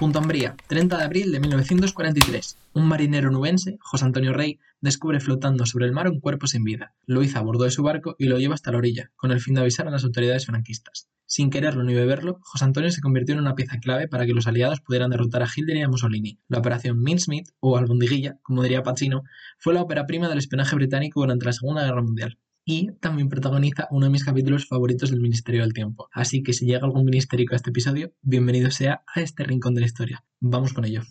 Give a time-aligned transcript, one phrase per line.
[0.00, 2.56] Punto Ambría, 30 de abril de 1943.
[2.72, 6.94] Un marinero nubense, José Antonio Rey, descubre flotando sobre el mar un cuerpo sin vida.
[7.04, 9.42] Lo hizo a bordo de su barco y lo lleva hasta la orilla, con el
[9.42, 11.10] fin de avisar a las autoridades franquistas.
[11.26, 14.46] Sin quererlo ni beberlo, José Antonio se convirtió en una pieza clave para que los
[14.46, 16.38] aliados pudieran derrotar a Hitler y a Mussolini.
[16.48, 19.24] La operación Mincemeat, o Albondiguilla, como diría Pacino,
[19.58, 22.38] fue la ópera prima del espionaje británico durante la Segunda Guerra Mundial
[22.70, 26.08] y también protagoniza uno de mis capítulos favoritos del Ministerio del Tiempo.
[26.12, 29.80] Así que si llega algún ministerico a este episodio, bienvenido sea a este rincón de
[29.80, 30.24] la historia.
[30.38, 31.02] Vamos con ello.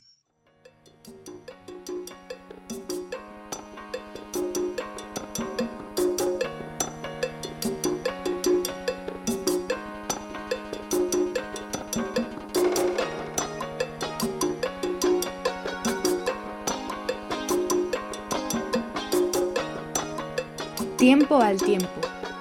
[20.99, 21.87] Tiempo al Tiempo,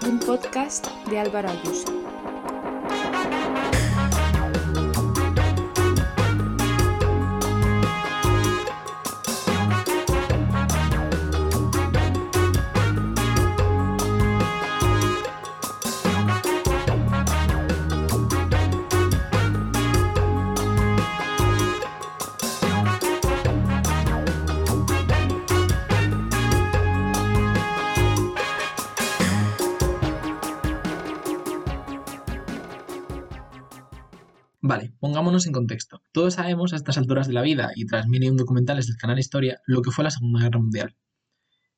[0.05, 2.08] un podcast de Álvaro Ayuso.
[34.69, 36.03] Vale, pongámonos en contexto.
[36.13, 38.99] Todos sabemos a estas alturas de la vida y tras mil y un documentales del
[38.99, 40.95] canal Historia lo que fue la Segunda Guerra Mundial.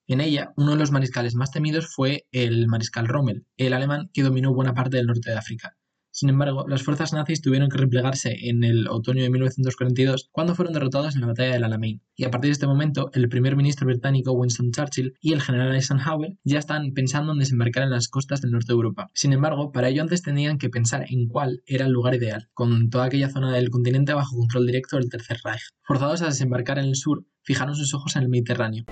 [0.09, 4.25] En ella, uno de los mariscales más temidos fue el mariscal Rommel, el alemán que
[4.25, 5.77] dominó buena parte del norte de África.
[6.13, 10.75] Sin embargo, las fuerzas nazis tuvieron que replegarse en el otoño de 1942 cuando fueron
[10.75, 12.03] derrotados en la batalla del Alamein.
[12.17, 15.75] Y a partir de este momento, el primer ministro británico Winston Churchill y el general
[15.75, 19.09] Eisenhower ya están pensando en desembarcar en las costas del norte de Europa.
[19.15, 22.91] Sin embargo, para ello antes tenían que pensar en cuál era el lugar ideal, con
[22.91, 25.63] toda aquella zona del continente bajo control directo del Tercer Reich.
[25.83, 28.85] Forzados a desembarcar en el sur, fijaron sus ojos en el Mediterráneo.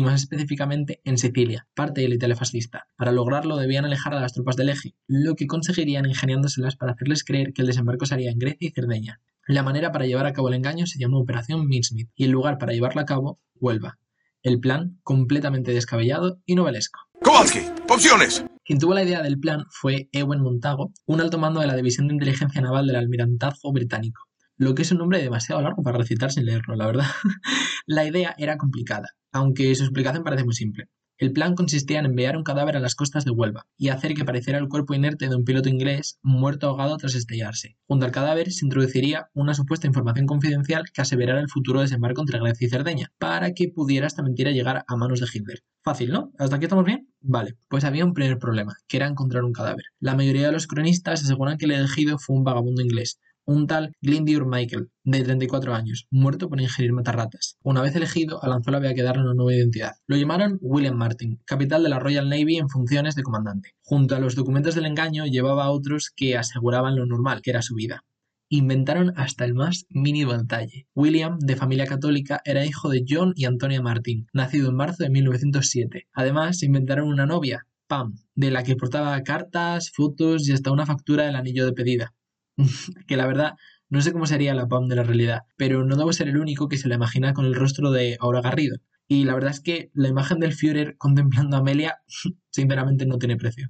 [0.00, 2.86] Y más específicamente en Sicilia, parte de la Italia fascista.
[2.96, 7.22] Para lograrlo debían alejar a las tropas del eje, lo que conseguirían ingeniándoselas para hacerles
[7.22, 9.20] creer que el desembarco sería en Grecia y Cerdeña.
[9.46, 12.56] La manera para llevar a cabo el engaño se llamó Operación Mincemeat y el lugar
[12.56, 13.98] para llevarla a cabo, Huelva.
[14.42, 17.00] El plan, completamente descabellado y novelesco.
[17.22, 18.42] Kowalski, opciones.
[18.64, 22.08] Quien tuvo la idea del plan fue Ewen Montago, un alto mando de la División
[22.08, 24.22] de Inteligencia Naval del Almirantazgo Británico,
[24.56, 27.06] lo que es un nombre demasiado largo para recitar sin leerlo, la verdad.
[27.86, 30.88] la idea era complicada, aunque su explicación parece muy simple.
[31.20, 34.24] El plan consistía en enviar un cadáver a las costas de Huelva y hacer que
[34.24, 37.76] pareciera el cuerpo inerte de un piloto inglés muerto ahogado tras estrellarse.
[37.86, 42.40] Junto al cadáver se introduciría una supuesta información confidencial que aseverara el futuro desembarco entre
[42.40, 45.62] Grecia y Cerdeña, para que pudiera esta mentira llegar a manos de Hitler.
[45.82, 46.32] Fácil, ¿no?
[46.38, 47.12] ¿Hasta aquí estamos bien?
[47.20, 49.84] Vale, pues había un primer problema, que era encontrar un cadáver.
[49.98, 53.92] La mayoría de los cronistas aseguran que el elegido fue un vagabundo inglés, un tal
[54.00, 57.56] Glindur Michael, de 34 años, muerto por ingerir matarratas.
[57.62, 59.94] Una vez elegido, Alanzola había que darle una nueva identidad.
[60.06, 63.74] Lo llamaron William Martin, capital de la Royal Navy en funciones de comandante.
[63.82, 67.74] Junto a los documentos del engaño llevaba otros que aseguraban lo normal, que era su
[67.74, 68.04] vida
[68.52, 70.88] inventaron hasta el más mínimo detalle.
[70.96, 75.10] William, de familia católica, era hijo de John y Antonia Martin, nacido en marzo de
[75.10, 76.08] 1907.
[76.12, 81.26] Además, inventaron una novia, Pam, de la que portaba cartas, fotos y hasta una factura
[81.26, 82.12] del anillo de pedida.
[83.06, 83.54] que la verdad
[83.90, 86.68] no sé cómo sería la PAM de la realidad, pero no debo ser el único
[86.68, 88.76] que se la imagina con el rostro de Aura Garrido.
[89.08, 91.96] Y la verdad es que la imagen del Führer contemplando a Amelia,
[92.50, 93.68] sinceramente, no tiene precio.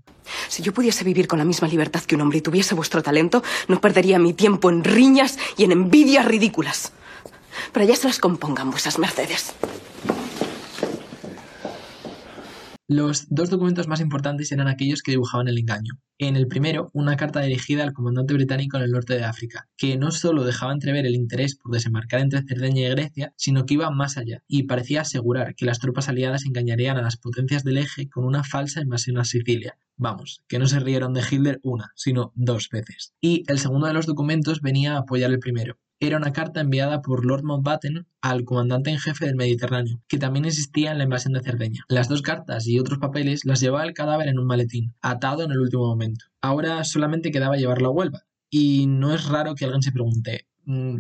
[0.49, 3.43] Si yo pudiese vivir con la misma libertad que un hombre y tuviese vuestro talento,
[3.67, 6.93] no perdería mi tiempo en riñas y en envidias ridículas.
[7.73, 9.55] Pero ya se las compongan vuestras mercedes.
[12.93, 16.01] Los dos documentos más importantes eran aquellos que dibujaban el engaño.
[16.19, 19.97] En el primero, una carta dirigida al comandante británico en el norte de África, que
[19.97, 23.93] no solo dejaba entrever el interés por desembarcar entre Cerdeña y Grecia, sino que iba
[23.93, 28.09] más allá y parecía asegurar que las tropas aliadas engañarían a las potencias del eje
[28.09, 29.79] con una falsa invasión a Sicilia.
[29.97, 33.13] Vamos, que no se rieron de Hitler una, sino dos veces.
[33.21, 37.03] Y el segundo de los documentos venía a apoyar el primero, era una carta enviada
[37.03, 41.35] por Lord Mountbatten al comandante en jefe del Mediterráneo, que también existía en la invasión
[41.35, 41.85] de Cerdeña.
[41.89, 45.53] Las dos cartas y otros papeles las llevaba el cadáver en un maletín, atado en
[45.53, 46.25] el último momento.
[46.41, 48.23] Ahora solamente quedaba llevarlo a Huelva.
[48.49, 50.97] Y no es raro que alguien se pregunte, mm,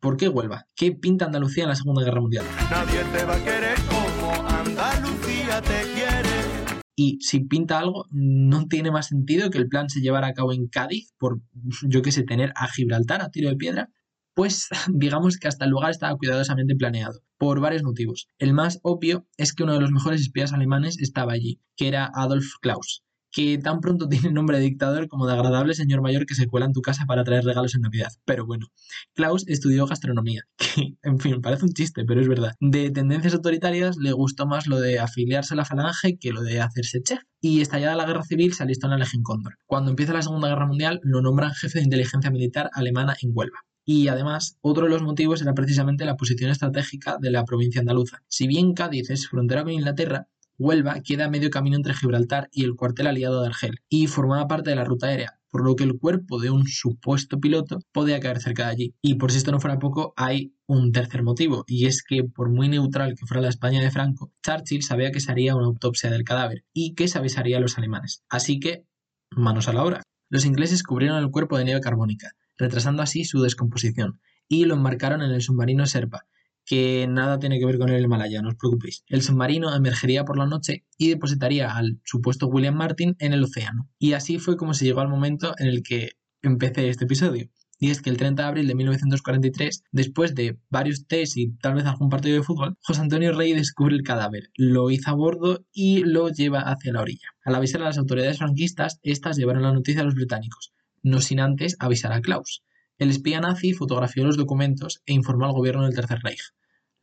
[0.00, 0.66] ¿por qué Huelva?
[0.76, 2.44] ¿Qué pinta Andalucía en la Segunda Guerra Mundial?
[2.70, 6.82] Nadie te va a querer como Andalucía te quiere.
[6.94, 10.52] Y si pinta algo, no tiene más sentido que el plan se llevara a cabo
[10.52, 11.40] en Cádiz, por,
[11.88, 13.88] yo qué sé, tener a Gibraltar a tiro de piedra,
[14.34, 18.28] pues digamos que hasta el lugar estaba cuidadosamente planeado, por varios motivos.
[18.38, 22.10] El más obvio es que uno de los mejores espías alemanes estaba allí, que era
[22.14, 23.02] Adolf Klaus,
[23.32, 26.66] que tan pronto tiene nombre de dictador como de agradable señor mayor que se cuela
[26.66, 28.12] en tu casa para traer regalos en Navidad.
[28.24, 28.68] Pero bueno,
[29.14, 32.54] Klaus estudió gastronomía, que en fin, parece un chiste, pero es verdad.
[32.60, 36.60] De tendencias autoritarias le gustó más lo de afiliarse a la falange que lo de
[36.60, 37.20] hacerse chef.
[37.40, 39.54] Y estallada la guerra civil se alistó en la Legión Cóndor.
[39.66, 43.58] Cuando empieza la Segunda Guerra Mundial lo nombran jefe de inteligencia militar alemana en Huelva.
[43.84, 48.22] Y además, otro de los motivos era precisamente la posición estratégica de la provincia andaluza.
[48.28, 52.64] Si bien Cádiz es frontera con Inglaterra, Huelva queda a medio camino entre Gibraltar y
[52.64, 55.84] el cuartel aliado de Argel, y formaba parte de la ruta aérea, por lo que
[55.84, 58.94] el cuerpo de un supuesto piloto podía caer cerca de allí.
[59.02, 62.50] Y por si esto no fuera poco, hay un tercer motivo, y es que por
[62.50, 66.10] muy neutral que fuera la España de Franco, Churchill sabía que se haría una autopsia
[66.10, 68.22] del cadáver y que se avisaría a los alemanes.
[68.28, 68.84] Así que,
[69.30, 70.02] manos a la obra.
[70.30, 75.22] Los ingleses cubrieron el cuerpo de nieve carbónica, retrasando así su descomposición, y lo embarcaron
[75.22, 76.26] en el submarino Serpa,
[76.64, 79.04] que nada tiene que ver con el Himalaya, no os preocupéis.
[79.08, 83.88] El submarino emergería por la noche y depositaría al supuesto William Martin en el océano.
[83.98, 86.12] Y así fue como se llegó al momento en el que
[86.42, 87.50] empecé este episodio.
[87.78, 91.74] Y es que el 30 de abril de 1943, después de varios test y tal
[91.74, 95.64] vez algún partido de fútbol, José Antonio Rey descubre el cadáver, lo hizo a bordo
[95.72, 97.26] y lo lleva hacia la orilla.
[97.44, 100.72] Al avisar a las autoridades franquistas, estas llevaron la noticia a los británicos,
[101.02, 102.62] no sin antes avisar a Klaus.
[102.98, 106.52] El espía nazi fotografió los documentos e informó al gobierno del Tercer Reich.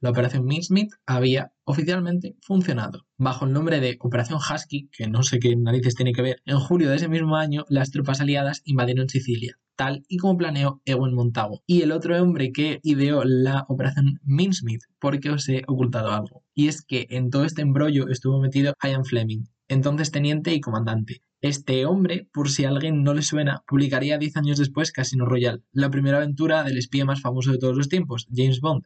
[0.01, 3.05] La operación Mincemeat había oficialmente funcionado.
[3.17, 6.57] Bajo el nombre de Operación Husky, que no sé qué narices tiene que ver, en
[6.57, 11.13] julio de ese mismo año las tropas aliadas invadieron Sicilia, tal y como planeó Ewen
[11.13, 11.63] Montago.
[11.65, 16.45] Y el otro hombre que ideó la Operación Mincemeat, porque os he ocultado algo.
[16.53, 21.21] Y es que en todo este embrollo estuvo metido Ian Fleming, entonces teniente y comandante.
[21.41, 25.61] Este hombre, por si a alguien no le suena, publicaría 10 años después Casino Royale,
[25.71, 28.83] la primera aventura del espía más famoso de todos los tiempos, James Bond.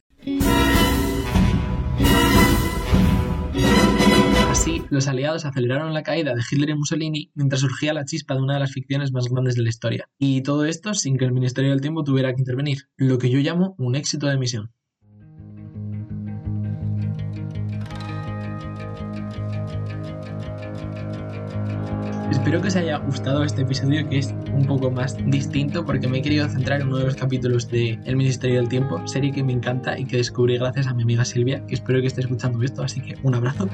[4.51, 8.41] Así, los aliados aceleraron la caída de Hitler y Mussolini mientras surgía la chispa de
[8.41, 10.07] una de las ficciones más grandes de la historia.
[10.19, 13.39] Y todo esto sin que el Ministerio del Tiempo tuviera que intervenir, lo que yo
[13.39, 14.71] llamo un éxito de misión.
[22.54, 26.20] Espero que os haya gustado este episodio que es un poco más distinto porque me
[26.20, 29.44] he querido centrar en uno de los capítulos de El Ministerio del Tiempo, serie que
[29.44, 32.62] me encanta y que descubrí gracias a mi amiga Silvia, que espero que esté escuchando
[32.62, 33.68] esto, así que un abrazo.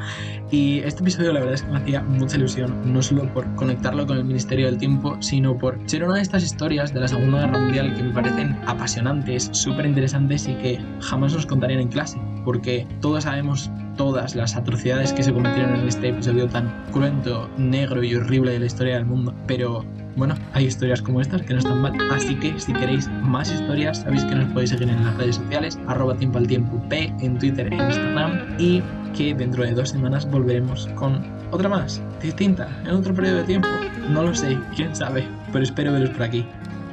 [0.49, 4.07] Y este episodio la verdad es que me hacía mucha ilusión, no solo por conectarlo
[4.07, 7.41] con el Ministerio del Tiempo, sino por ser una de estas historias de la Segunda
[7.41, 12.17] Guerra Mundial que me parecen apasionantes, súper interesantes y que jamás nos contarían en clase,
[12.43, 18.03] porque todos sabemos todas las atrocidades que se cometieron en este episodio tan cruento, negro
[18.03, 19.33] y horrible de la historia del mundo.
[19.45, 19.83] Pero
[20.15, 21.93] bueno, hay historias como estas que no están mal.
[22.11, 25.79] Así que si queréis más historias, sabéis que nos podéis seguir en las redes sociales,
[25.87, 28.55] arroba tiempo al tiempo P en Twitter e Instagram.
[28.57, 28.81] Y
[29.15, 31.21] que dentro de dos semanas volveremos con
[31.51, 33.67] otra más, distinta, en otro periodo de tiempo.
[34.09, 36.45] No lo sé, quién sabe, pero espero veros por aquí.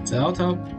[0.04, 0.75] Chao, chao.